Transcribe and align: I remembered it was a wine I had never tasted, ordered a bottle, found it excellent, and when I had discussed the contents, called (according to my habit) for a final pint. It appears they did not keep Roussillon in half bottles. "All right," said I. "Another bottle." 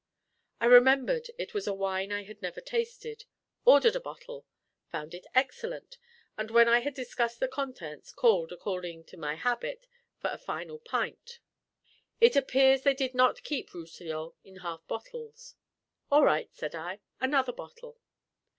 I 0.59 0.65
remembered 0.65 1.29
it 1.37 1.53
was 1.53 1.67
a 1.67 1.75
wine 1.75 2.11
I 2.11 2.23
had 2.23 2.41
never 2.41 2.59
tasted, 2.59 3.25
ordered 3.65 3.95
a 3.95 3.99
bottle, 3.99 4.47
found 4.89 5.13
it 5.13 5.27
excellent, 5.35 5.99
and 6.35 6.49
when 6.49 6.67
I 6.67 6.79
had 6.79 6.95
discussed 6.95 7.39
the 7.39 7.47
contents, 7.47 8.11
called 8.11 8.51
(according 8.51 9.03
to 9.03 9.17
my 9.17 9.35
habit) 9.35 9.85
for 10.19 10.31
a 10.31 10.39
final 10.39 10.79
pint. 10.79 11.37
It 12.19 12.35
appears 12.35 12.81
they 12.81 12.95
did 12.95 13.13
not 13.13 13.43
keep 13.43 13.75
Roussillon 13.75 14.31
in 14.43 14.55
half 14.65 14.81
bottles. 14.87 15.53
"All 16.09 16.23
right," 16.25 16.51
said 16.51 16.73
I. 16.73 17.01
"Another 17.19 17.53
bottle." 17.53 17.99